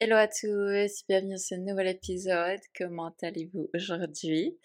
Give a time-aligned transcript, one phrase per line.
[0.00, 2.60] Hello à tous, bienvenue dans ce nouvel épisode.
[2.78, 4.56] Comment allez-vous aujourd'hui?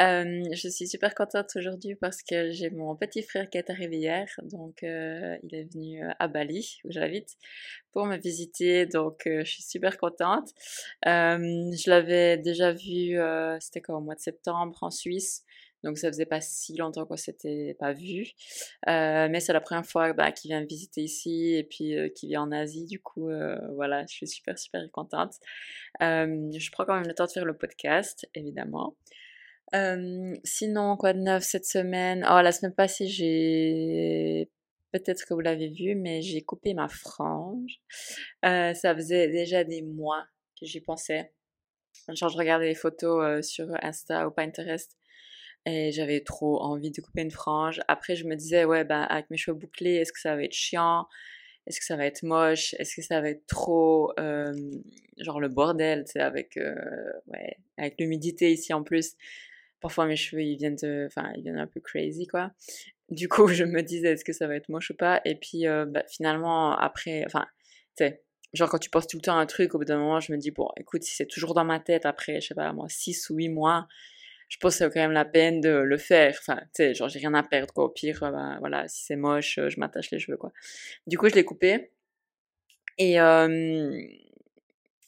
[0.00, 3.98] Euh, Je suis super contente aujourd'hui parce que j'ai mon petit frère qui est arrivé
[3.98, 7.36] hier, donc euh, il est venu à Bali où j'habite
[7.92, 10.48] pour me visiter, donc euh, je suis super contente.
[11.04, 13.18] je l'avais déjà vu,
[13.60, 15.44] c'était quoi au mois de septembre en Suisse.
[15.82, 18.28] Donc ça faisait pas si longtemps qu'on s'était pas vu.
[18.88, 22.28] Euh, mais c'est la première fois bah, qu'il vient visiter ici et puis euh, qu'il
[22.30, 22.86] vient en Asie.
[22.86, 25.34] Du coup, euh, voilà, je suis super super contente.
[26.00, 28.96] je prends quand même le temps de faire le podcast, évidemment.
[30.44, 32.26] sinon, quoi de neuf cette semaine?
[32.30, 34.50] Oh, la semaine passée, j'ai
[34.92, 37.80] peut-être que vous l'avez vu, mais j'ai coupé ma frange.
[38.42, 40.24] ça faisait déjà des mois
[40.60, 41.32] que j'y pensais.
[42.08, 44.96] Genre, je regardais les photos sur Insta ou Pinterest
[45.66, 47.80] et j'avais trop envie de couper une frange.
[47.88, 50.52] Après, je me disais, ouais, bah, avec mes cheveux bouclés, est-ce que ça va être
[50.52, 51.06] chiant?
[51.66, 52.74] Est-ce que ça va être moche?
[52.78, 54.52] Est-ce que ça va être trop, euh,
[55.18, 56.74] genre le bordel, tu sais, avec, euh,
[57.28, 59.14] ouais, avec l'humidité ici en plus.
[59.80, 62.52] Parfois, mes cheveux, ils viennent ils viennent un peu crazy, quoi.
[63.10, 65.20] Du coup, je me disais, est-ce que ça va être moche ou pas?
[65.24, 67.46] Et puis, euh, bah, finalement, après, enfin,
[67.96, 69.98] tu sais, genre quand tu penses tout le temps à un truc, au bout d'un
[69.98, 72.54] moment, je me dis, bon, écoute, si c'est toujours dans ma tête après, je sais
[72.54, 73.86] pas, moi, 6 ou 8 mois,
[74.52, 76.36] je pense que c'est quand même la peine de le faire.
[76.38, 77.84] Enfin, tu sais, genre, j'ai rien à perdre, quoi.
[77.84, 80.52] Au pire, euh, ben, voilà, si c'est moche, euh, je m'attache les cheveux, quoi.
[81.06, 81.90] Du coup, je l'ai coupé.
[82.98, 83.16] Et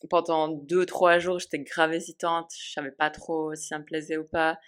[0.08, 2.52] pendant deux, trois jours, j'étais grave hésitante.
[2.58, 4.58] Je savais pas trop si ça me plaisait ou pas.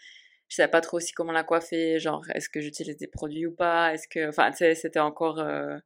[0.48, 1.98] Je savais pas trop aussi comment la coiffer.
[1.98, 3.94] Genre, est-ce que j'utilise des produits ou pas?
[3.94, 5.78] Est-ce que, enfin, tu sais, c'était encore, euh,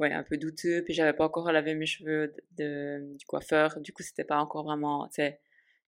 [0.00, 0.82] ouais, un peu douteux.
[0.82, 3.78] Puis j'avais pas encore lavé mes cheveux du coiffeur.
[3.80, 5.40] Du coup, c'était pas encore vraiment, tu sais,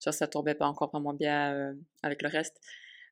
[0.05, 2.61] Genre, ça tombait pas encore vraiment bien euh, avec le reste.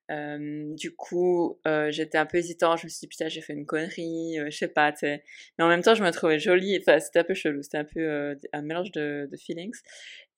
[0.09, 2.77] du coup, euh, j'étais un peu hésitant.
[2.77, 5.25] Je me suis dit, putain, j'ai fait une connerie, euh, je sais pas, tu sais.
[5.59, 6.79] Mais en même temps, je me trouvais jolie.
[6.79, 7.63] Enfin, c'était un peu chelou.
[7.63, 9.77] C'était un peu un mélange de, de, feelings.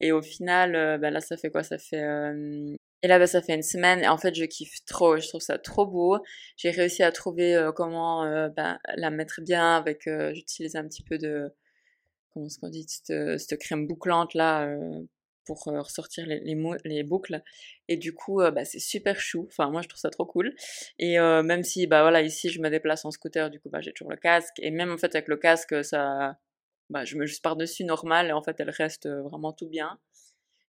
[0.01, 1.63] Et au final, ben là, ça fait quoi?
[1.63, 2.05] Ça fait.
[3.03, 4.01] Et là, ben, ça fait une semaine.
[4.01, 5.17] Et en fait, je kiffe trop.
[5.19, 6.19] Je trouve ça trop beau.
[6.57, 10.09] J'ai réussi à trouver comment ben, la mettre bien avec.
[10.35, 11.53] J'utilise un petit peu de.
[12.33, 14.69] Comment est-ce qu'on dit cette, cette crème bouclante là
[15.47, 17.43] pour ressortir les, les, les, boucles.
[17.89, 19.47] Et du coup, bah, c'est super chou.
[19.49, 20.55] Enfin, moi, je trouve ça trop cool.
[20.99, 23.93] Et même si, bah voilà, ici, je me déplace en scooter, du coup, bah, j'ai
[23.93, 24.55] toujours le casque.
[24.59, 26.37] Et même, en fait, avec le casque, ça,
[26.91, 28.29] bah, je me juste par-dessus normal.
[28.29, 29.99] Et en fait, elle reste vraiment tout bien.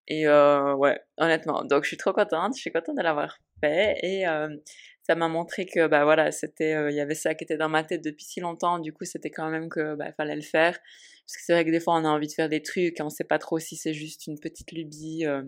[0.08, 1.64] Et ouais, honnêtement.
[1.64, 2.56] Donc, je suis trop contente.
[2.56, 3.98] Je suis contente de l'avoir fait.
[4.04, 4.26] Et
[5.04, 7.84] ça m'a montré que, bah voilà, c'était, il y avait ça qui était dans ma
[7.84, 8.80] tête depuis si longtemps.
[8.80, 10.78] Du coup, c'était quand même que, bah, fallait le faire.
[11.28, 13.04] Parce que c'est vrai que des fois, on a envie de faire des trucs et
[13.04, 15.44] on sait pas trop si c'est juste une petite lubie euh,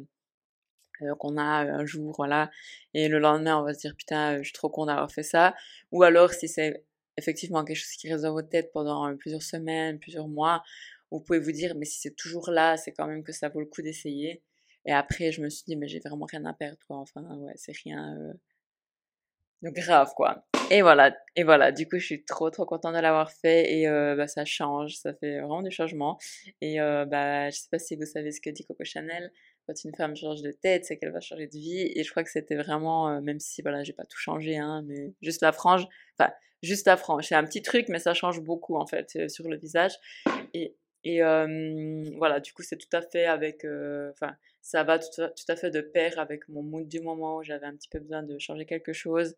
[1.02, 2.52] euh, qu'on a un jour, voilà.
[2.94, 5.56] Et le lendemain, on va se dire, putain, je suis trop con d'avoir fait ça.
[5.92, 6.84] Ou alors, si c'est
[7.18, 10.64] effectivement quelque chose qui reste dans votre tête pendant euh, plusieurs semaines, plusieurs mois,
[11.12, 13.62] vous pouvez vous dire, mais si c'est toujours là, c'est quand même que ça vaut
[13.62, 14.44] le coup d'essayer.
[14.86, 16.98] Et après, je me suis dit, mais j'ai vraiment rien à perdre, quoi.
[16.98, 18.34] Enfin, ouais, c'est rien.
[19.62, 20.44] Donc grave quoi.
[20.72, 23.88] Et voilà, et voilà, du coup je suis trop trop contente de l'avoir fait et
[23.88, 26.18] euh, bah, ça change, ça fait vraiment du changement.
[26.62, 29.32] Et euh, bah, je sais pas si vous savez ce que dit Coco Chanel,
[29.66, 31.92] quand une femme change de tête, c'est qu'elle va changer de vie.
[31.96, 34.84] Et je crois que c'était vraiment, euh, même si voilà, j'ai pas tout changé, hein,
[34.86, 35.88] mais juste la frange,
[36.20, 36.32] enfin
[36.62, 39.58] juste la frange, c'est un petit truc, mais ça change beaucoup en fait sur le
[39.58, 39.94] visage.
[40.54, 41.22] Et et
[42.18, 43.66] voilà, du coup, c'est tout à fait avec.
[44.12, 47.38] Enfin, ça va tout à, tout à, fait de pair avec mon mood du moment
[47.38, 49.36] où j'avais un petit peu besoin de changer quelque chose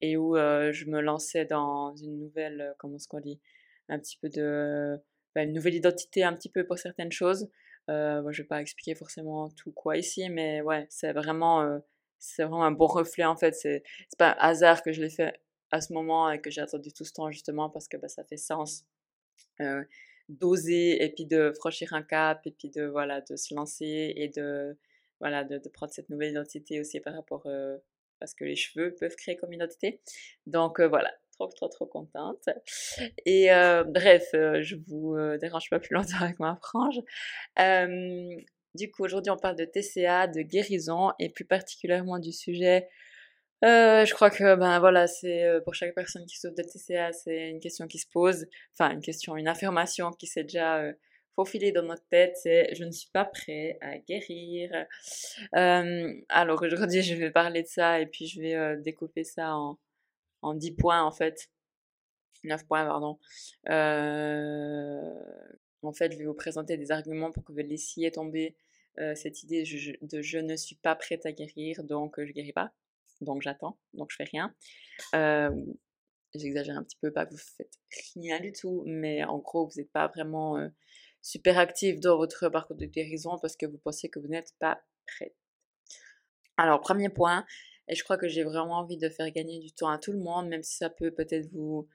[0.00, 2.74] et où je me lançais dans une nouvelle.
[2.78, 3.40] comment est-ce qu'on dit?
[3.88, 4.98] Un petit peu de.
[5.34, 7.48] Ben, une nouvelle identité, un petit peu pour certaines choses.
[7.90, 11.80] Euh, je vais pas expliquer forcément tout quoi ici, mais ouais, c'est vraiment.
[12.18, 13.54] c'est vraiment un bon reflet en fait.
[13.54, 13.82] C'est
[14.18, 15.40] pas un hasard que je l'ai fait
[15.70, 18.24] à ce moment et que j'ai attendu tout ce temps justement parce que bah, ça
[18.24, 18.84] fait sens.
[20.40, 24.28] D'oser et puis de franchir un cap et puis de voilà de se lancer et
[24.28, 24.76] de
[25.20, 27.76] voilà de, prendre cette nouvelle identité aussi par rapport euh,
[28.20, 30.00] à ce que les cheveux peuvent créer comme identité.
[30.46, 32.48] Donc euh, voilà trop trop trop contente.
[33.26, 37.00] Et euh, bref je vous dérange pas plus longtemps avec ma frange.
[38.74, 42.88] Du coup aujourd'hui on parle de TCA de guérison et plus particulièrement du sujet
[43.64, 47.12] euh, je crois que ben voilà, c'est euh, pour chaque personne qui souffre de TCA,
[47.12, 50.92] c'est une question qui se pose, enfin une question, une affirmation qui s'est déjà euh,
[51.36, 54.72] faufilée dans notre tête, c'est je ne suis pas prêt à guérir.
[55.52, 59.78] Alors aujourd'hui, je vais parler de ça et puis je vais découper ça en
[60.42, 61.48] en 10 points en fait.
[62.44, 63.18] 9 points pardon.
[65.82, 68.56] en fait, je vais vous présenter des arguments pour que vous laissiez tomber
[69.14, 69.62] cette idée
[70.02, 72.72] de je ne suis pas prête à guérir, donc je guéris pas
[73.22, 74.54] donc j'attends, donc je fais rien.
[76.34, 77.78] J'exagère un petit peu, pas que vous faites
[78.14, 80.56] rien du tout, mais en gros, vous n'êtes pas vraiment
[81.20, 84.82] super actif dans votre parcours de guérison parce que vous pensez que vous n'êtes pas
[85.06, 85.36] prête.
[86.56, 87.44] Alors, premier point,
[87.88, 90.20] et je crois que j'ai vraiment envie de faire gagner du temps à tout le
[90.20, 91.88] monde, même si ça peut peut-être vous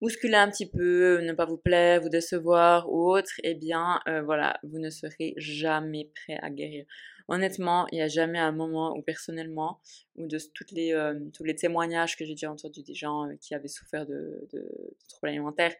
[0.00, 4.58] bousculer un petit peu, ne pas vous plaire, vous décevoir ou autre, eh bien, voilà,
[4.64, 6.84] vous ne serez jamais prêt à guérir.
[7.28, 9.80] Honnêtement, il n'y a jamais un moment où personnellement,
[10.16, 13.34] ou de toutes les, euh, tous les témoignages que j'ai déjà entendus des gens euh,
[13.40, 14.48] qui avaient souffert de,
[15.08, 15.74] troubles alimentaires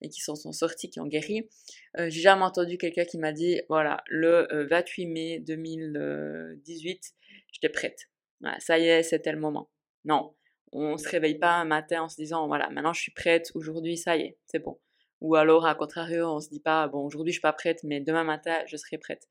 [0.00, 1.48] et qui s'en sont sortis, qui ont guéri,
[1.96, 7.14] j'ai jamais entendu quelqu'un qui m'a dit, voilà, le 28 mai 2018,
[7.52, 8.10] j'étais prête.
[8.58, 9.70] ça y est, c'était le moment.
[10.04, 10.34] Non,
[10.74, 13.96] on se réveille pas un matin en se disant, voilà, maintenant je suis prête, aujourd'hui,
[13.96, 14.78] ça y est, c'est bon.
[15.20, 18.00] Ou alors, à contrario, on se dit pas, bon, aujourd'hui je suis pas prête, mais
[18.00, 19.28] demain matin, je serai prête.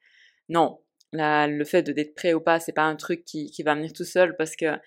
[0.50, 0.80] Non,
[1.13, 4.36] le fait d'être prêt ou pas, c'est pas un truc qui, va venir tout seul
[4.36, 4.77] parce que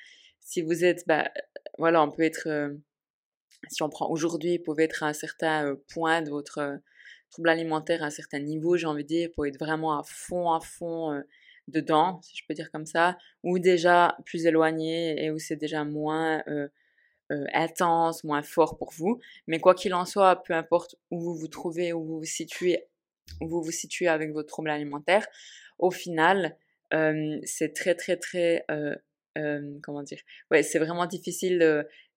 [0.40, 1.30] si vous êtes, bah,
[1.78, 2.72] voilà, on peut être, euh,
[3.68, 6.76] si on prend aujourd'hui, vous pouvez être à un certain euh, point de votre euh,
[7.30, 10.52] trouble alimentaire, à un certain niveau, j'ai envie de dire, pour être vraiment à fond,
[10.52, 11.20] à fond
[11.68, 15.84] dedans, si je peux dire comme ça, ou déjà plus éloigné et où c'est déjà
[15.84, 16.42] moins
[17.52, 19.18] intense, moins fort pour vous.
[19.48, 22.84] Mais quoi qu'il en soit, peu importe où vous vous trouvez, où vous vous situez,
[23.40, 25.26] où vous vous situez avec votre trouble alimentaire,
[25.78, 26.56] au final,
[27.44, 28.64] c'est très très très
[29.82, 30.20] comment dire?
[30.50, 31.58] Ouais c'est vraiment difficile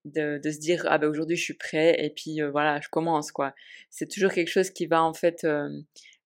[0.06, 3.32] de, de, se dire ah ben aujourd'hui je suis prêt et puis voilà je commence
[3.34, 3.54] quoi
[3.90, 5.46] c'est toujours quelque chose qui va en fait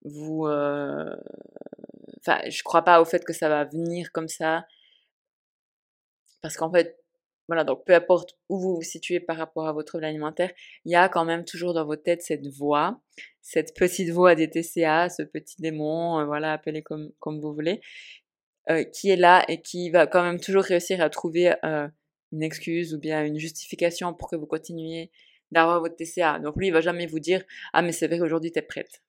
[0.04, 0.48] vous
[2.26, 4.66] enfin je crois pas au fait que ça va venir comme ça.
[6.42, 7.03] Parce qu'en fait
[7.48, 10.52] voilà, donc peu importe où vous vous situez par rapport à votre trouble alimentaire,
[10.86, 13.02] il y a quand même toujours dans votre tête cette voix,
[13.42, 17.82] cette petite voix des TCA, ce petit démon, euh, voilà, appelez comme, comme vous voulez,
[18.70, 21.88] euh, qui est là et qui va quand même toujours réussir à trouver euh,
[22.32, 25.12] une excuse ou bien une justification pour que vous continuiez
[25.52, 26.40] d'avoir votre TCA.
[26.40, 27.44] Donc lui, il va jamais vous dire
[27.74, 29.04] Ah, mais c'est vrai qu'aujourd'hui, tu es prête.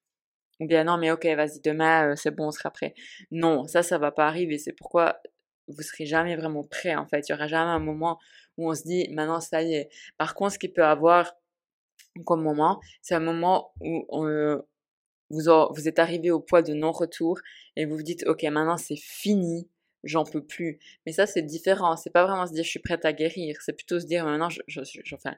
[0.61, 2.95] Ou bien non, mais ok, vas-y, demain, c'est bon, on sera prêt.
[3.31, 4.59] Non, ça, ça va pas arriver.
[4.59, 5.21] C'est pourquoi
[5.69, 7.29] vous serez jamais vraiment prêt en fait.
[7.29, 8.19] Il y aura jamais un moment
[8.57, 9.89] où on se dit maintenant ça y est.
[10.19, 11.35] Par contre, ce qu'il peut avoir
[12.27, 14.07] comme moment, c'est un moment où
[15.31, 15.41] vous,
[15.71, 17.41] vous êtes arrivé au point de non-retour
[17.77, 19.69] et vous vous dites ok maintenant c'est fini,
[20.05, 20.79] j'en peux plus.
[21.07, 21.97] Mais ça c'est différent.
[21.97, 23.57] C'est pas vraiment se dire je suis prête à guérir.
[23.61, 25.35] C'est plutôt se dire maintenant je, je, je enfin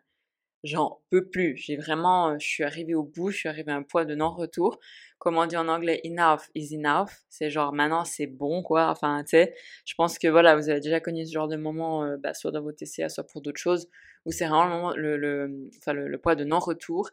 [0.66, 1.56] j'en peux plus.
[1.56, 4.14] J'ai vraiment, euh, je suis arrivée au bout, je suis arrivée à un point de
[4.14, 4.78] non-retour.
[5.18, 7.10] Comme on dit en anglais, enough is enough.
[7.28, 8.88] C'est genre maintenant c'est bon quoi.
[8.90, 9.54] Enfin, tu sais,
[9.86, 12.50] je pense que voilà, vous avez déjà connu ce genre de moment, euh, bah, soit
[12.50, 13.88] dans vos TCA, soit pour d'autres choses,
[14.26, 17.10] où c'est vraiment le, le, enfin, le, point de non-retour.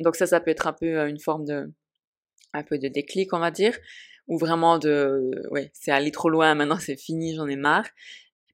[0.00, 1.72] Donc ça, ça peut être un peu euh, une forme de,
[2.52, 3.76] un peu de déclic, on va dire,
[4.28, 7.86] ou vraiment de, ouais, c'est allé trop loin, maintenant c'est fini, j'en ai marre.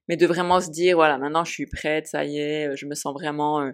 [0.09, 2.95] Mais de vraiment se dire, voilà, maintenant je suis prête, ça y est, je me
[2.95, 3.71] sens vraiment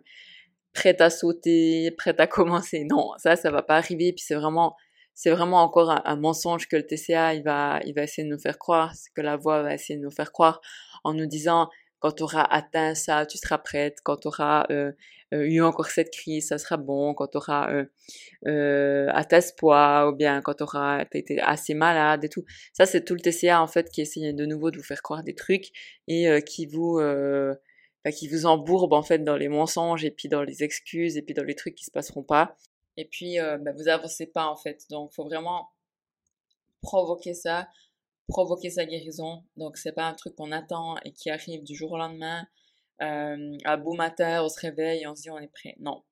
[0.80, 2.86] prête à sauter, prête à commencer.
[2.90, 4.14] Non, ça, ça va pas arriver.
[4.14, 4.76] Puis c'est vraiment,
[5.14, 8.40] c'est vraiment encore un, mensonge que le TCA, il va, il va essayer de nous
[8.40, 10.62] faire croire, que la voix va essayer de nous faire croire
[11.04, 13.98] en nous disant, quand tu auras atteint ça, tu seras prête.
[14.06, 14.94] Quand tu auras euh,
[15.34, 17.14] euh, eu encore cette crise, ça sera bon.
[17.14, 17.86] Quand tu auras euh,
[18.48, 22.46] euh, atteint ce poids, ou bien quand tu auras été assez malade et tout.
[22.72, 25.24] Ça, c'est tout le TCA, en fait, qui essaie de nouveau de vous faire croire
[25.24, 25.72] des trucs
[26.08, 27.02] et qui vous
[28.16, 31.34] qui vous embourbe en fait dans les mensonges et puis dans les excuses et puis
[31.34, 32.56] dans les trucs qui se passeront pas.
[32.98, 34.86] Et puis euh, bah, vous avancez pas en fait.
[34.90, 35.70] Donc faut vraiment
[36.82, 37.70] provoquer ça,
[38.28, 39.44] provoquer sa guérison.
[39.58, 42.48] Donc c'est pas un truc qu'on attend et qui arrive du jour au lendemain.
[43.02, 45.76] Euh, à beau matin, on se réveille on se dit on est prêt.
[45.80, 46.04] Non,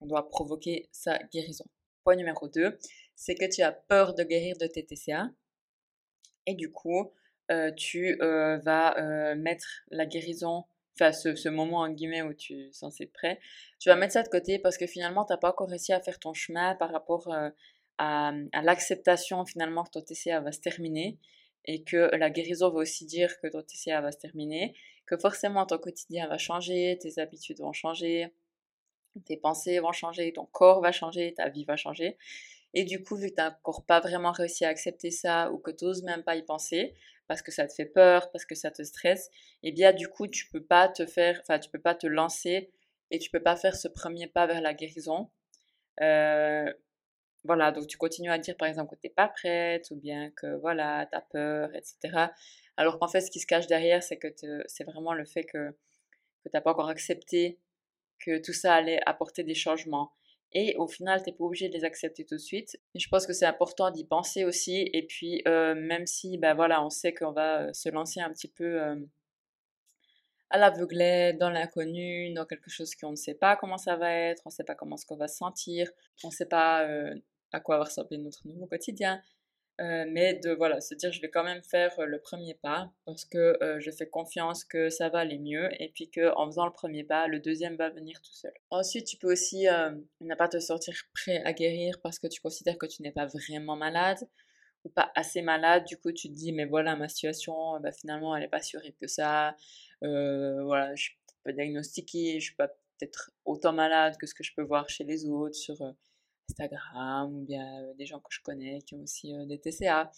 [0.00, 1.64] on doit provoquer sa guérison.
[2.04, 2.78] Point numéro 2,
[3.14, 5.30] c'est que tu as peur de guérir de tes TCA.
[6.46, 7.12] Et du coup,
[7.50, 10.64] euh, tu euh, vas euh, mettre la guérison
[11.00, 13.40] enfin ce, moment en guillemets où tu es censé être prêt,
[13.78, 16.00] tu vas mettre ça de côté parce que finalement tu n'as pas encore réussi à
[16.00, 17.50] faire ton chemin par rapport euh,
[17.98, 21.18] à, l'acceptation finalement que ton TCA va se terminer
[21.64, 24.74] et que la guérison va aussi dire que ton TCA va se terminer,
[25.06, 28.32] que forcément ton quotidien va changer, tes habitudes vont changer,
[29.26, 32.16] tes pensées vont changer, ton corps va changer, ta vie va changer.
[32.72, 35.58] Et du coup, vu que tu n'as encore pas vraiment réussi à accepter ça ou
[35.58, 36.94] que tu n'oses même pas y penser,
[37.30, 39.30] parce que ça te fait peur, parce que ça te stresse,
[39.62, 42.72] eh bien du coup tu peux pas te faire, enfin tu peux pas te lancer
[43.12, 45.30] et tu peux pas faire ce premier pas vers la guérison.
[46.00, 46.72] Euh,
[47.44, 50.32] voilà, donc tu continues à dire par exemple que tu n'es pas prête ou bien
[50.32, 52.32] que voilà, tu as peur, etc.
[52.76, 54.26] Alors qu'en fait ce qui se cache derrière c'est que
[54.66, 55.70] c'est vraiment le fait que,
[56.42, 57.60] que tu n'as pas encore accepté
[58.18, 60.10] que tout ça allait apporter des changements.
[60.52, 62.76] Et au final, tu n'es pas obligé de les accepter tout de suite.
[62.94, 64.90] Et je pense que c'est important d'y penser aussi.
[64.92, 68.30] Et puis, euh, même si, ben voilà, on sait qu'on va euh, se lancer un
[68.30, 68.96] petit peu euh,
[70.50, 74.42] à l'aveuglette, dans l'inconnu, dans quelque chose qu'on ne sait pas comment ça va être,
[74.44, 75.88] on ne sait pas comment ce qu'on va se sentir,
[76.24, 76.84] on ne sait pas
[77.52, 79.22] à quoi va ressembler notre nouveau quotidien,
[79.80, 82.92] euh, mais de voilà, se dire je vais quand même faire euh, le premier pas
[83.06, 86.46] parce que euh, je fais confiance que ça va aller mieux et puis que en
[86.46, 88.52] faisant le premier pas, le deuxième va venir tout seul.
[88.68, 89.66] Ensuite, tu peux aussi
[90.20, 93.26] ne pas te sortir prêt à guérir parce que tu considères que tu n'es pas
[93.26, 94.18] vraiment malade
[94.84, 95.84] ou pas assez malade.
[95.86, 98.76] Du coup, tu te dis mais voilà ma situation, bah, finalement elle n'est pas si
[98.76, 99.56] horrible que ça.
[100.02, 104.52] voilà, je suis pas diagnostiquée, je suis pas peut-être autant malade que ce que je
[104.54, 105.76] peux voir chez les autres sur
[106.50, 107.64] Instagram ou bien
[107.96, 110.10] des gens que je connais qui ont aussi des TCA.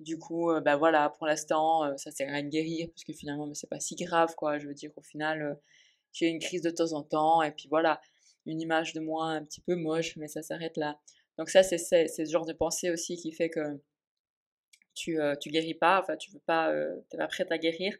[0.00, 3.52] Du coup, bah voilà, pour l'instant, ça sert à rien de guérir parce que finalement,
[3.54, 4.58] c'est pas si grave, quoi.
[4.58, 5.58] Je veux dire, au final,
[6.12, 8.00] j'ai une crise de temps en temps et puis voilà,
[8.46, 10.98] une image de moi un petit peu moche, mais ça s'arrête là.
[11.38, 13.80] Donc ça, c'est ce genre de pensée aussi qui fait que
[14.94, 16.72] tu, tu guéris pas, enfin, tu veux pas,
[17.10, 17.96] t'es pas prête à guérir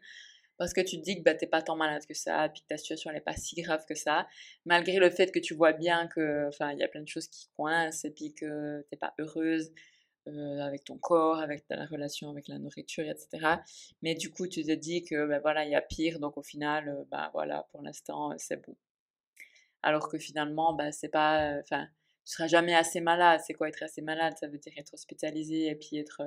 [0.57, 2.67] parce que tu te dis que bah, t'es pas tant malade que ça, puis que
[2.67, 4.27] ta situation n'est pas si grave que ça,
[4.65, 7.27] malgré le fait que tu vois bien que, enfin, il y a plein de choses
[7.27, 9.71] qui coincent, et puis que t'es pas heureuse
[10.27, 13.57] euh, avec ton corps, avec ta relation avec la nourriture, etc.
[14.01, 16.43] Mais du coup, tu te dis que, bah, voilà, il y a pire, donc au
[16.43, 18.75] final, euh, bah voilà, pour l'instant, euh, c'est bon.
[19.83, 21.87] Alors que finalement, bah, c'est pas, enfin,
[22.25, 23.41] tu seras jamais assez malade.
[23.45, 24.35] C'est quoi être assez malade?
[24.39, 26.21] Ça veut dire être hospitalisé et puis être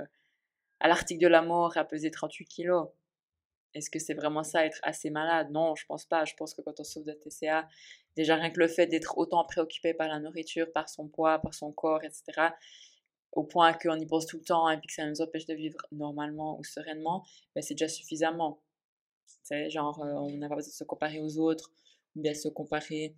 [0.81, 2.89] à l'article de la mort à peser 38 kilos.
[3.75, 5.51] Est-ce que c'est vraiment ça, être assez malade?
[5.51, 6.25] Non, je pense pas.
[6.25, 7.69] Je pense que quand on souffre de TCA,
[8.17, 11.55] déjà rien que le fait d'être autant préoccupé par la nourriture, par son poids, par
[11.55, 12.51] son corps, etc.,
[13.33, 15.55] au point qu'on y pense tout le temps et puis que ça nous empêche de
[15.55, 18.63] vivre normalement ou sereinement, ben c'est déjà suffisamment.
[19.43, 21.71] C'est genre, euh, on n'a pas besoin de se comparer aux autres,
[22.17, 23.15] ou bien se comparer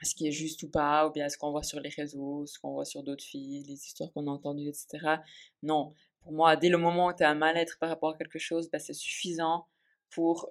[0.00, 1.88] à ce qui est juste ou pas, ou bien à ce qu'on voit sur les
[1.88, 5.16] réseaux, ce qu'on voit sur d'autres filles, les histoires qu'on a entendues, etc.
[5.62, 5.94] Non,
[6.26, 8.68] pour moi, dès le moment où tu as un mal-être par rapport à quelque chose,
[8.68, 9.68] bah, c'est suffisant
[10.10, 10.50] pour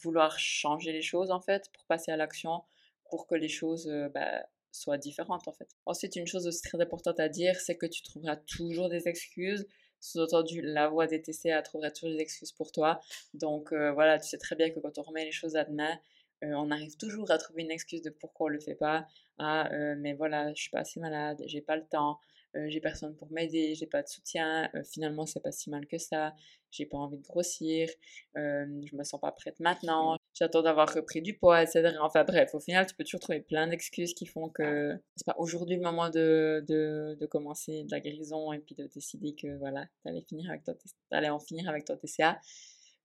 [0.00, 2.62] vouloir changer les choses en fait, pour passer à l'action,
[3.10, 5.68] pour que les choses bah, soient différentes en fait.
[5.86, 9.66] Ensuite, une chose aussi très importante à dire, c'est que tu trouveras toujours des excuses.
[9.98, 13.00] Sous-entendu, la voix des TCA trouvera toujours des excuses pour toi.
[13.34, 15.98] Donc voilà, tu sais très bien que quand on remet les choses à demain,
[16.42, 19.04] on arrive toujours à trouver une excuse de pourquoi on le fait pas.
[19.38, 22.20] Ah, mais voilà, je suis pas assez malade, j'ai pas le temps,
[22.54, 25.86] euh, j'ai personne pour m'aider, j'ai pas de soutien, euh, finalement c'est pas si mal
[25.86, 26.34] que ça,
[26.70, 27.88] j'ai pas envie de grossir,
[28.36, 31.96] euh, je me sens pas prête maintenant, j'attends d'avoir repris du poids, etc.
[32.02, 35.36] Enfin bref, au final tu peux toujours trouver plein d'excuses qui font que c'est pas
[35.38, 39.56] aujourd'hui le moment de, de, de, commencer de la guérison et puis de décider que
[39.56, 40.76] voilà, t'allais finir avec ton,
[41.10, 42.38] allais en finir avec ton TCA,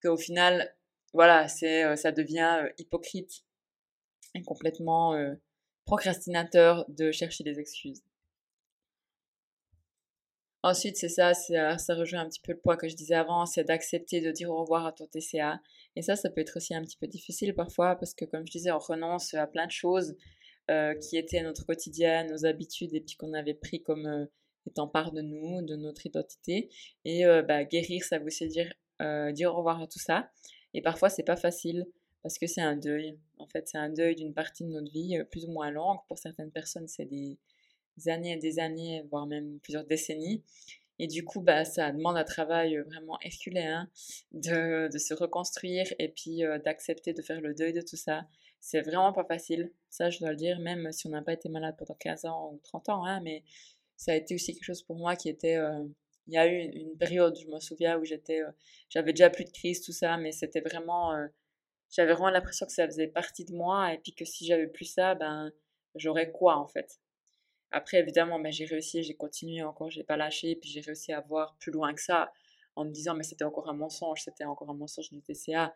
[0.03, 0.75] qu'au final,
[1.13, 3.45] voilà, c'est, ça devient hypocrite
[4.35, 5.15] et complètement
[5.85, 8.03] procrastinateur de chercher des excuses.
[10.67, 13.63] Ensuite, c'est ça, ça rejoint un petit peu le point que je disais avant, c'est
[13.63, 15.61] d'accepter de dire au revoir à ton TCA.
[15.95, 18.51] Et ça, ça peut être aussi un petit peu difficile parfois parce que, comme je
[18.51, 20.17] disais, on renonce à plein de choses
[20.69, 24.25] euh, qui étaient notre quotidien, nos habitudes et puis qu'on avait pris comme euh,
[24.65, 26.69] étant part de nous, de notre identité.
[27.05, 28.73] Et euh, bah, guérir, ça veut aussi dire
[29.31, 30.29] dire au revoir à tout ça.
[30.73, 31.85] Et parfois, c'est pas facile
[32.23, 33.17] parce que c'est un deuil.
[33.37, 35.99] En fait, c'est un deuil d'une partie de notre vie plus ou moins longue.
[36.09, 37.37] Pour certaines personnes, c'est des
[38.05, 40.43] années et des années, voire même plusieurs décennies.
[40.99, 43.87] Et du coup, bah, ça demande un travail vraiment herculéen
[44.31, 48.27] de, de se reconstruire et puis d'accepter de faire le deuil de tout ça.
[48.59, 51.47] C'est vraiment pas facile, ça je dois le dire, même si on n'a pas été
[51.49, 53.43] malade pendant 15 ans ou 30 ans, hein, mais
[53.95, 55.57] ça a été aussi quelque chose pour moi qui était...
[56.27, 58.41] il y a eu une, période, je me souviens, où j'étais,
[58.89, 61.13] j'avais déjà plus de crise, tout ça, mais c'était vraiment...
[61.91, 64.85] j'avais vraiment l'impression que ça faisait partie de moi et puis que si j'avais plus
[64.85, 65.51] ça, ben
[65.95, 66.99] j'aurais quoi en fait?
[67.71, 71.21] Après, évidemment, mais j'ai réussi, j'ai continué encore, j'ai pas lâché, puis j'ai réussi à
[71.21, 72.31] voir plus loin que ça
[72.75, 75.75] en me disant, mais c'était encore un mensonge, c'était encore un mensonge du TCA.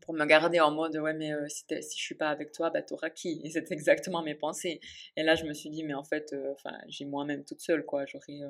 [0.00, 2.82] pour me garder en mode, ouais, mais si, si je suis pas avec toi, bah,
[2.82, 3.40] t'auras qui?
[3.44, 4.80] Et c'est exactement mes pensées.
[5.16, 6.34] Et là, je me suis dit, mais en fait,
[6.88, 8.06] j'ai moi-même toute seule, quoi.
[8.06, 8.40] J'aurais,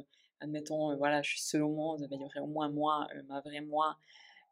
[0.40, 3.60] admettons, voilà, je suis seule au monde, il y aurait au moins moi, ma vraie
[3.62, 3.96] moi,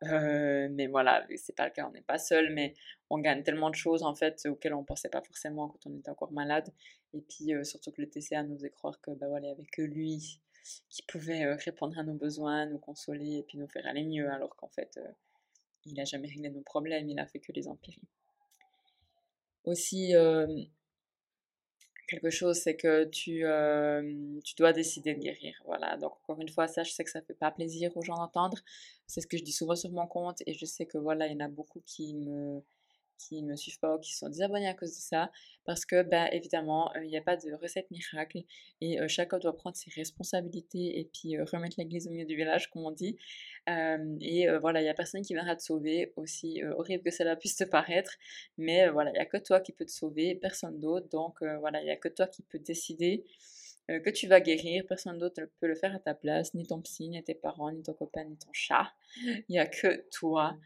[0.04, 2.74] euh, mais voilà, c'est pas le cas, on n'est pas seul, mais
[3.10, 6.10] on gagne tellement de choses en fait auxquelles on pensait pas forcément quand on était
[6.10, 6.72] encore malade.
[7.14, 10.40] Et puis euh, surtout que le TCA nous faisait croire que bah voilà, que lui
[10.90, 14.30] qui pouvait euh, répondre à nos besoins, nous consoler et puis nous faire aller mieux,
[14.30, 15.00] alors qu'en fait,
[15.86, 18.02] il n'a jamais réglé nos problèmes, il a fait que les empirer.
[19.64, 20.12] Aussi,
[22.08, 25.54] quelque chose, c'est que tu, euh, tu dois décider de guérir.
[25.66, 28.16] Voilà, donc encore une fois, ça, je sais que ça fait pas plaisir aux gens
[28.16, 28.58] d'entendre.
[29.06, 31.34] C'est ce que je dis souvent sur mon compte et je sais que voilà, il
[31.34, 32.62] y en a beaucoup qui me,
[33.18, 35.30] qui me suivent pas ou qui sont désabonnés à cause de ça.
[35.64, 38.42] Parce que, ben, évidemment, euh, il n'y a pas de recette miracle
[38.80, 42.36] et euh, chacun doit prendre ses responsabilités et puis euh, remettre l'église au milieu du
[42.36, 43.16] village, comme on dit.
[43.66, 47.56] et voilà, il n'y a personne qui viendra te sauver, aussi horrible que cela puisse
[47.56, 48.12] te paraître.
[48.56, 51.08] Mais voilà, il n'y a que toi qui peux te sauver, personne d'autre.
[51.10, 53.24] Donc voilà, il n'y a que toi qui peux décider
[53.90, 54.84] euh, que tu vas guérir.
[54.86, 57.72] Personne d'autre ne peut le faire à ta place, ni ton psy, ni tes parents,
[57.72, 58.92] ni ton copain, ni ton chat.
[59.16, 60.56] Il n'y a que toi.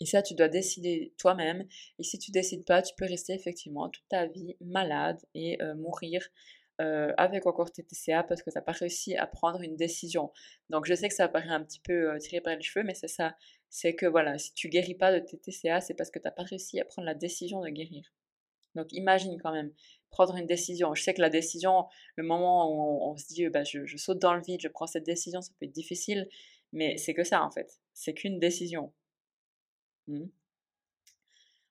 [0.00, 1.66] Et ça, tu dois décider toi-même.
[1.98, 6.22] Et si tu décides pas, tu peux rester effectivement toute ta vie malade et mourir
[6.78, 10.30] avec encore tes TCA parce que tu n'as pas réussi à prendre une décision.
[10.70, 13.08] Donc je sais que ça paraît un petit peu tiré par les cheveux, mais c'est
[13.08, 13.36] ça.
[13.70, 16.30] C'est que voilà, si tu guéris pas de tes TCA, c'est parce que tu n'as
[16.30, 18.04] pas réussi à prendre la décision de guérir.
[18.74, 19.72] Donc imagine quand même
[20.10, 20.94] prendre une décision.
[20.94, 21.86] Je sais que la décision,
[22.16, 25.04] le moment où on, se dit bah, je, saute dans le vide, je prends cette
[25.04, 26.28] décision, ça peut être difficile,
[26.72, 27.80] mais c'est que ça en fait.
[27.92, 28.92] C'est qu'une décision.
[30.08, 30.26] Mmh.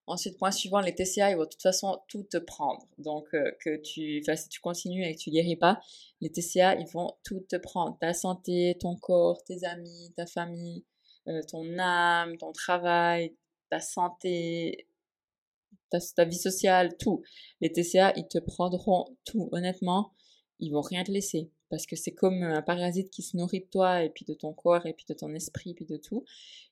[0.10, 2.88] Ensuite, point suivant, les TCA, ils vont de toute façon tout te prendre.
[2.98, 5.82] Donc, euh, que tu, si tu continues et que tu guéris pas,
[6.22, 7.98] les TCA, ils vont tout te prendre.
[8.00, 10.86] Ta santé, ton corps, tes amis, ta famille,
[11.28, 13.36] euh, ton âme, ton travail,
[13.70, 14.88] ta santé,
[15.90, 17.22] ta, vie sociale, tout.
[17.60, 19.50] Les TCA, ils te prendront tout.
[19.52, 20.14] Honnêtement,
[20.60, 21.52] ils vont rien te laisser.
[21.70, 24.54] Parce que c'est comme un parasite qui se nourrit de toi, et puis de ton
[24.54, 26.24] corps, et puis de ton esprit, et puis de tout.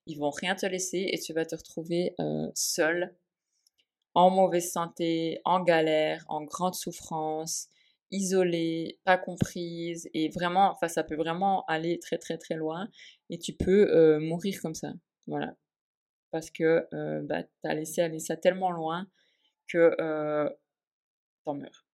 [0.05, 3.15] Ils vont rien te laisser, et tu vas te retrouver euh, seul,
[4.13, 7.67] en mauvaise santé, en galère, en grande souffrance,
[8.11, 12.87] isolée, pas comprise, et vraiment, enfin, ça peut vraiment aller très, très, très loin,
[13.29, 14.93] et tu peux euh, mourir comme ça.
[15.27, 15.55] Voilà
[16.35, 19.07] parce que euh, bah, tu laissé aller ça tellement loin
[19.69, 20.49] que euh,
[21.45, 21.84] t'en meurs.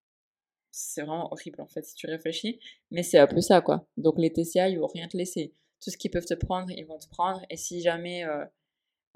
[0.71, 2.59] C'est vraiment horrible en fait si tu réfléchis,
[2.91, 3.87] mais c'est un peu ça quoi.
[3.97, 5.53] Donc les TCA ils vont rien te laisser.
[5.81, 8.23] Tout ce qu'ils peuvent te prendre, ils vont te prendre, et si jamais.
[8.25, 8.45] Euh,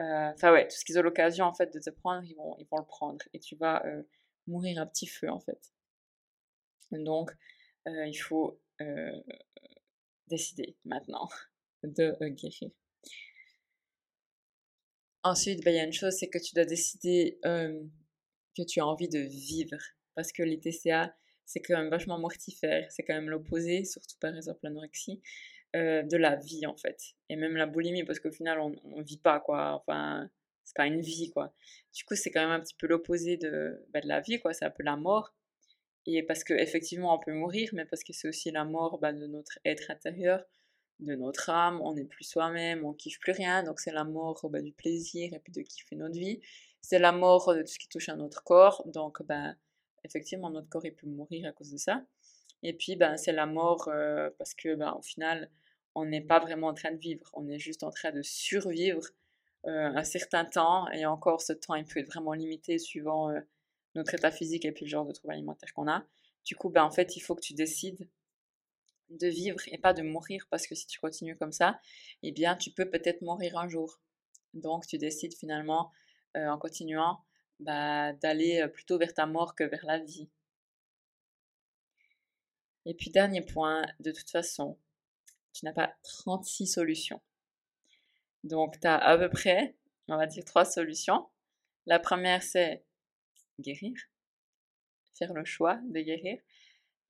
[0.02, 2.56] euh, enfin ouais, tout ce qu'ils ont l'occasion en fait de te prendre, ils vont,
[2.60, 3.84] ils vont le prendre, et tu vas
[4.48, 5.74] mourir à petit feu en fait.
[6.92, 7.32] Donc
[7.86, 8.60] il faut
[10.28, 11.30] décider maintenant
[11.84, 12.72] de guérir.
[15.24, 18.86] Ensuite, bah, il y a une chose, c'est que tu dois décider que tu as
[18.86, 19.78] envie de vivre.
[20.16, 22.92] Parce que les TCA, c'est quand même vachement mortifère.
[22.92, 25.22] C'est quand même l'opposé, surtout par exemple l'anorexie,
[25.74, 27.16] de la vie en fait.
[27.30, 29.74] Et même la boulimie, parce qu'au final, on ne vit pas quoi.
[29.74, 30.30] Enfin,
[30.64, 31.54] c'est pas une vie quoi.
[31.94, 34.54] Du coup, c'est quand même un petit peu l'opposé de, bah, de la vie quoi.
[34.54, 35.34] C'est un peu la mort.
[36.08, 39.26] Et parce qu'effectivement, on peut mourir, mais parce que c'est aussi la mort bah, de
[39.28, 40.44] notre être intérieur,
[41.00, 44.48] de notre âme, on n'est plus soi-même, on kiffe plus rien, donc c'est la mort
[44.50, 46.42] bah, du plaisir et puis de kiffer notre vie.
[46.82, 49.56] C'est la mort de tout ce qui touche à notre corps, donc bah,
[50.06, 52.04] effectivement notre corps peut mourir à cause de ça.
[52.64, 55.50] Et puis ben, c'est la mort euh, parce que ben, au final
[55.94, 59.06] on n'est pas vraiment en train de vivre, on est juste en train de survivre
[59.66, 63.40] euh, un certain temps et encore ce temps il peut être vraiment limité suivant euh,
[63.96, 66.06] notre état physique et puis le genre de trouble alimentaire qu'on a.
[66.46, 68.08] Du coup ben, en fait il faut que tu décides
[69.10, 71.80] de vivre et pas de mourir parce que si tu continues comme ça,
[72.24, 74.00] eh bien tu peux peut-être mourir un jour.
[74.54, 75.92] Donc tu décides finalement
[76.34, 77.20] en continuant
[77.60, 80.30] bah, d'aller plutôt vers ta mort que vers la vie.
[82.86, 84.78] Et puis dernier point, de toute façon,
[85.54, 87.22] tu n'as pas 36 solutions.
[88.44, 89.76] Donc tu as à peu près,
[90.08, 91.28] on va dire, trois solutions.
[91.88, 92.84] La première, c'est
[93.60, 93.94] guérir,
[95.18, 96.40] faire le choix de guérir.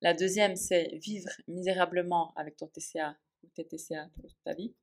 [0.02, 4.74] La deuxième, c'est vivre misérablement avec ton TCA ou tes TCA toute ta vie,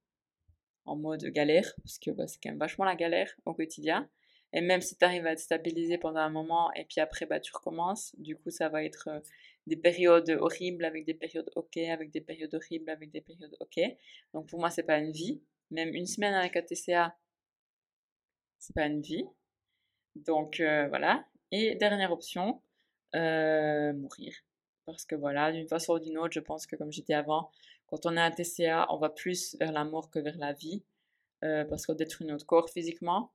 [0.84, 4.08] en mode galère, parce que bah, c'est quand même vachement la galère au quotidien.
[4.52, 7.40] Et même si tu arrives à te stabiliser pendant un moment et puis après bah,
[7.40, 9.20] tu recommences, du coup ça va être euh,
[9.66, 13.80] des périodes horribles avec des périodes ok, avec des périodes horribles avec des périodes ok.
[14.34, 15.42] Donc pour moi c'est pas une vie.
[15.70, 17.16] Même une semaine avec un TCA,
[18.58, 19.26] c'est pas une vie.
[20.16, 21.24] Donc euh, voilà.
[21.50, 22.62] Et dernière option,
[23.14, 24.34] euh, mourir.
[24.84, 27.50] Parce que voilà, d'une façon ou d'une autre, je pense que comme j'étais avant,
[27.86, 30.82] quand on a un TCA, on va plus vers la mort que vers la vie.
[31.44, 33.32] Euh, parce qu'on détruit notre corps physiquement,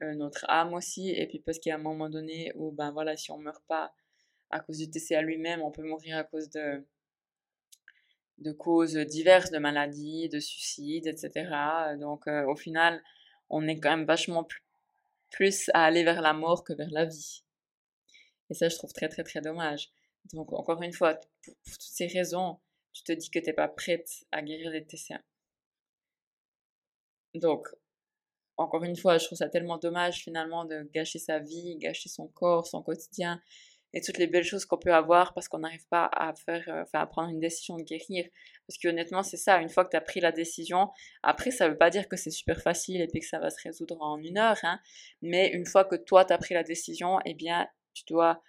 [0.00, 3.16] notre âme aussi, et puis parce qu'il y a un moment donné où, ben voilà,
[3.16, 3.94] si on meurt pas
[4.50, 6.84] à cause du TCA lui-même, on peut mourir à cause de,
[8.38, 11.96] de causes diverses, de maladies, de suicides, etc.
[11.98, 13.02] Donc euh, au final,
[13.50, 14.46] on est quand même vachement
[15.30, 17.42] plus, à aller vers la mort que vers la vie.
[18.50, 19.90] Et ça, je trouve très très très dommage.
[20.32, 22.58] Donc, encore une fois, pour, toutes ces raisons,
[22.92, 25.20] tu te dis que tu n'es pas prête à guérir des TCA.
[27.34, 27.68] Donc,
[28.56, 32.28] encore une fois, je trouve ça tellement dommage finalement de gâcher sa vie, gâcher son
[32.28, 33.40] corps, son quotidien
[33.92, 36.84] et toutes les belles choses qu'on peut avoir parce qu'on n'arrive pas à faire, euh,
[36.92, 38.26] à prendre une décision de guérir.
[38.66, 40.90] Parce que honnêtement, c'est ça, une fois que tu as pris la décision,
[41.22, 43.48] après, ça ne veut pas dire que c'est super facile et puis que ça va
[43.50, 44.80] se résoudre en une heure, hein,
[45.22, 48.42] mais une fois que toi, tu as pris la décision, eh bien, tu dois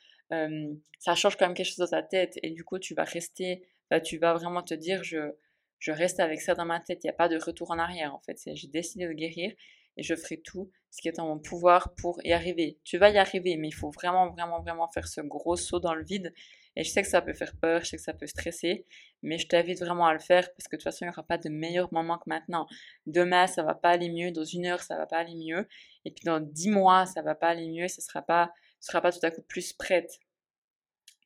[1.00, 3.63] ça change quand même quelque chose dans ta tête et du coup tu vas rester,
[4.04, 5.32] tu vas vraiment te dire je,
[5.80, 8.13] je reste avec ça dans ma tête, il n'y a pas de retour en arrière
[8.13, 9.54] en fait, j'ai décidé de guérir
[9.98, 12.80] et je ferai tout ce qui est en mon pouvoir pour y arriver.
[12.84, 15.94] Tu vas y arriver mais il faut vraiment vraiment vraiment faire ce gros saut dans
[15.94, 16.34] le vide
[16.76, 18.86] Et je sais que ça peut faire peur, je sais que ça peut stresser,
[19.24, 21.24] mais je t'invite vraiment à le faire parce que de toute façon, il n'y aura
[21.24, 22.68] pas de meilleur moment que maintenant.
[23.08, 25.68] Demain, ça va pas aller mieux, dans une heure, ça va pas aller mieux,
[26.06, 29.02] et puis dans dix mois, ça va pas aller mieux, ce sera pas, ce sera
[29.02, 30.20] pas tout à coup plus prête.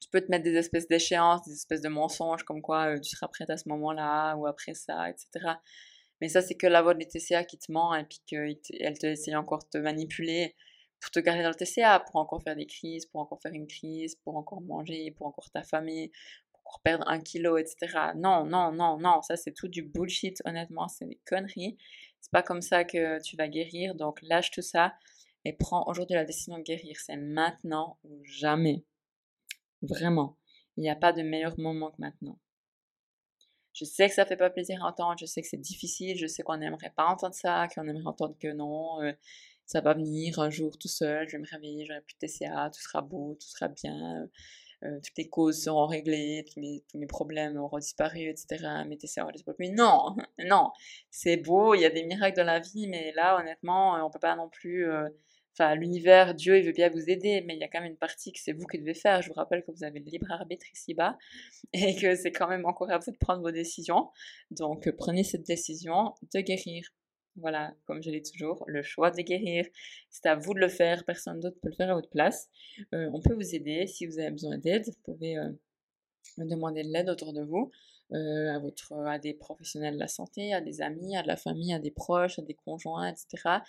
[0.02, 3.10] Tu peux te mettre des espèces d'échéances, des espèces de mensonges comme quoi euh, tu
[3.10, 5.56] seras prête à ce moment-là ou après ça, etc.
[6.22, 8.58] Mais ça, c'est que la voix de TCA qui te ment et puis qu'elle
[8.98, 10.56] te essaye encore de te manipuler
[11.02, 13.68] pour te garder dans le TCA, pour encore faire des crises, pour encore faire une
[13.68, 16.12] crise, pour encore manger, pour encore t'affamer,
[16.52, 18.12] pour encore perdre un kilo, etc.
[18.16, 21.78] Non, non, non, non, ça c'est tout du bullshit, honnêtement, c'est des conneries.
[22.22, 24.94] C'est pas comme ça que tu vas guérir, donc lâche tout ça
[25.44, 26.96] et prends aujourd'hui la décision de guérir.
[27.04, 28.86] C'est maintenant ou jamais.
[29.82, 30.38] Vraiment.
[30.78, 32.38] Il n'y a pas de meilleur moment que maintenant.
[33.74, 36.28] Je sais que ça fait pas plaisir à entendre, je sais que c'est difficile, je
[36.28, 39.14] sais qu'on n'aimerait pas entendre ça, qu'on aimerait entendre que non, euh,
[39.66, 42.70] ça va venir un jour tout seul, je vais me réveiller, j'aurai plus de TCA,
[42.70, 44.28] tout sera beau, tout sera bien,
[44.84, 48.84] euh, toutes les causes seront réglées, tous mes, problèmes auront disparu, etc.
[48.88, 49.56] Mes TCA auront disparu.
[49.60, 50.72] Mais non, non,
[51.10, 54.20] c'est beau, il y a des miracles dans la vie, mais là, honnêtement, on peut
[54.20, 55.08] pas non plus euh,
[55.54, 57.98] Enfin, l'univers, Dieu, il veut bien vous aider, mais il y a quand même une
[57.98, 59.22] partie que c'est vous qui devez faire.
[59.22, 61.18] Je vous rappelle que vous avez le libre arbitre ici-bas
[61.74, 64.10] et que c'est quand même encore à vous de prendre vos décisions.
[64.50, 66.88] Donc, prenez cette décision de guérir.
[67.38, 69.66] Voilà, comme je dis toujours, le choix de guérir,
[70.10, 72.50] c'est à vous de le faire, personne d'autre peut le faire à votre place.
[72.94, 75.50] Euh, on peut vous aider si vous avez besoin d'aide, vous pouvez euh,
[76.38, 77.72] demander de l'aide autour de vous.
[78.14, 81.38] Euh, à, votre, à des professionnels de la santé, à des amis, à de la
[81.38, 83.60] famille, à des proches, à des conjoints, etc.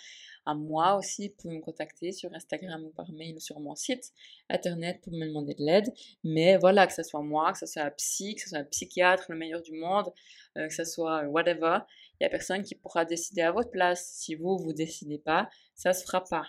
[0.45, 3.73] À moi aussi, vous pouvez me contacter sur Instagram ou par mail ou sur mon
[3.73, 4.11] site
[4.49, 5.93] internet pour me demander de l'aide.
[6.25, 8.65] Mais voilà, que ce soit moi, que ce soit un psy, que ce soit un
[8.65, 10.11] psychiatre, le meilleur du monde,
[10.57, 11.79] euh, que ce soit whatever,
[12.19, 14.11] il n'y a personne qui pourra décider à votre place.
[14.13, 16.47] Si vous, vous décidez pas, ça se fera pas.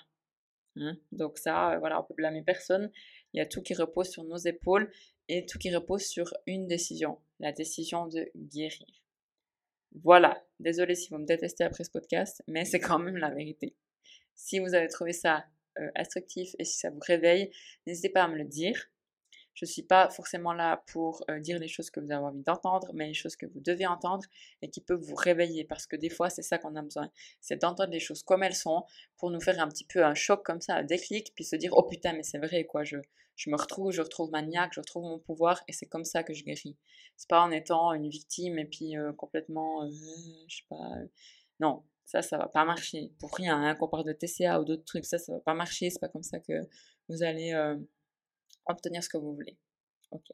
[0.76, 0.96] Hein.
[1.12, 2.90] Donc ça, euh, voilà, on peut blâmer personne.
[3.32, 4.90] Il y a tout qui repose sur nos épaules
[5.28, 8.86] et tout qui repose sur une décision, la décision de guérir.
[10.02, 13.76] Voilà, désolé si vous me détestez après ce podcast, mais c'est quand même la vérité.
[14.34, 15.44] Si vous avez trouvé ça
[15.78, 17.50] euh, instructif et si ça vous réveille,
[17.86, 18.90] n'hésitez pas à me le dire.
[19.54, 22.42] Je ne suis pas forcément là pour euh, dire les choses que vous avez envie
[22.42, 24.24] d'entendre, mais les choses que vous devez entendre
[24.62, 25.64] et qui peuvent vous réveiller.
[25.64, 27.08] Parce que des fois, c'est ça qu'on a besoin.
[27.40, 28.84] C'est d'entendre les choses comme elles sont
[29.16, 31.72] pour nous faire un petit peu un choc comme ça, un déclic, puis se dire,
[31.74, 32.96] oh putain, mais c'est vrai, quoi, je,
[33.36, 36.22] je me retrouve, je retrouve ma niaque, je retrouve mon pouvoir et c'est comme ça
[36.24, 36.76] que je guéris.
[37.16, 39.90] C'est pas en étant une victime et puis euh, complètement, euh,
[40.48, 40.90] je sais pas,
[41.60, 43.12] non, ça, ça va pas marcher.
[43.18, 45.90] Pour rien, hein, qu'on parle de TCA ou d'autres trucs, ça, ça va pas marcher.
[45.90, 46.52] C'est pas comme ça que
[47.08, 47.52] vous allez
[48.66, 49.56] obtenir ce que vous voulez.
[50.10, 50.26] Ok.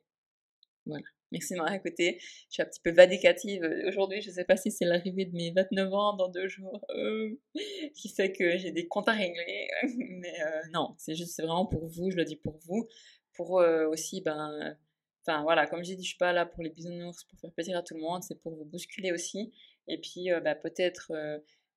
[0.87, 1.05] Voilà.
[1.33, 2.19] Merci de m'avoir écouté.
[2.21, 4.21] Je suis un petit peu vadicative aujourd'hui.
[4.21, 7.39] Je ne sais pas si c'est l'arrivée de mes 29 ans dans deux jours euh,
[7.95, 9.69] qui fait que j'ai des comptes à régler.
[9.97, 12.11] Mais euh, non, c'est juste, vraiment pour vous.
[12.11, 12.89] Je le dis pour vous.
[13.35, 14.77] Pour euh, aussi, ben,
[15.25, 17.79] enfin voilà, comme j'ai dit, je suis pas là pour les bisounours, pour faire plaisir
[17.79, 18.25] à tout le monde.
[18.25, 19.53] C'est pour vous bousculer aussi.
[19.87, 21.13] Et puis, ben, peut-être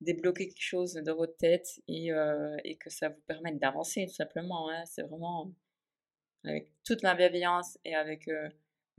[0.01, 2.09] débloquer quelque chose dans votre tête et,
[2.63, 4.71] et que ça vous permette d'avancer tout simplement.
[4.71, 4.83] Hein.
[4.87, 5.53] C'est vraiment
[6.45, 8.49] avec toute ma bienveillance et avec euh,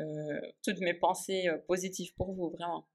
[0.00, 2.88] euh, toutes mes pensées euh, positives pour vous, vraiment.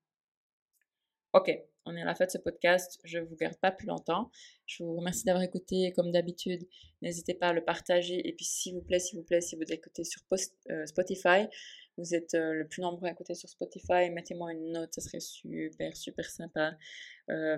[1.33, 1.51] Ok,
[1.85, 2.99] on est à la fin de ce podcast.
[3.03, 4.31] Je ne vous garde pas plus longtemps.
[4.65, 6.67] Je vous remercie d'avoir écouté comme d'habitude.
[7.01, 8.27] N'hésitez pas à le partager.
[8.27, 10.21] Et puis, s'il vous plaît, s'il vous plaît, si vous écoutez sur
[10.87, 11.47] Spotify,
[11.97, 15.95] vous êtes le plus nombreux à écouter sur Spotify, mettez-moi une note, ça serait super,
[15.97, 16.77] super sympa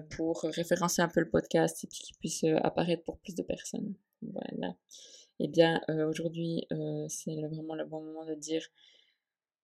[0.10, 3.93] pour référencer un peu le podcast et qu'il puisse apparaître pour plus de personnes.
[4.21, 4.75] Voilà
[5.43, 8.67] eh bien euh, aujourd'hui euh, c'est vraiment le bon moment de dire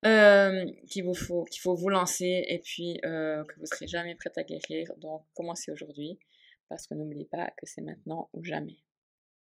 [0.05, 4.91] euh, qu'il faut vous lancer et puis que vous serez jamais prête à guérir.
[4.97, 6.19] Donc commencez aujourd'hui
[6.69, 8.77] parce que n'oubliez pas que c'est maintenant ou jamais